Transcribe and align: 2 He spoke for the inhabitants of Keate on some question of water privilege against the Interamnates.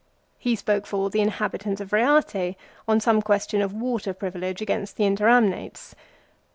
2 0.41 0.49
He 0.49 0.55
spoke 0.55 0.87
for 0.87 1.11
the 1.11 1.21
inhabitants 1.21 1.79
of 1.79 1.91
Keate 1.91 2.55
on 2.87 2.99
some 2.99 3.21
question 3.21 3.61
of 3.61 3.71
water 3.71 4.15
privilege 4.15 4.59
against 4.59 4.95
the 4.97 5.03
Interamnates. 5.05 5.93